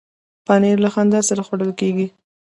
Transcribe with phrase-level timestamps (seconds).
[0.45, 2.07] پنېر له خندا سره خوړل کېږي.